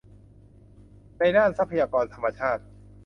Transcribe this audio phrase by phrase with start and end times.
[1.17, 2.63] ในด้านทรัพยากรธรรมชาติ